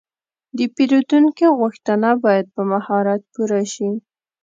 د 0.57 0.59
پیرودونکي 0.75 1.45
غوښتنه 1.59 2.09
باید 2.23 2.45
په 2.55 2.61
مهارت 2.71 3.21
پوره 3.33 3.63
شي. 3.73 3.89